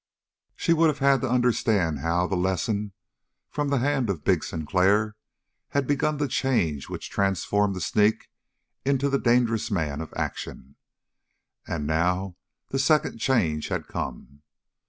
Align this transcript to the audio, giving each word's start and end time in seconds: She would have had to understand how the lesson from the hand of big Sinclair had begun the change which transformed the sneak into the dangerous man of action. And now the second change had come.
She 0.55 0.73
would 0.73 0.87
have 0.87 0.97
had 0.97 1.21
to 1.21 1.29
understand 1.29 1.99
how 1.99 2.25
the 2.25 2.35
lesson 2.35 2.93
from 3.51 3.67
the 3.67 3.77
hand 3.77 4.09
of 4.09 4.23
big 4.23 4.43
Sinclair 4.43 5.15
had 5.69 5.85
begun 5.85 6.17
the 6.17 6.27
change 6.27 6.89
which 6.89 7.11
transformed 7.11 7.75
the 7.75 7.81
sneak 7.81 8.27
into 8.83 9.09
the 9.11 9.19
dangerous 9.19 9.69
man 9.69 10.01
of 10.01 10.11
action. 10.17 10.75
And 11.67 11.85
now 11.85 12.35
the 12.69 12.79
second 12.79 13.19
change 13.19 13.67
had 13.67 13.87
come. 13.87 14.41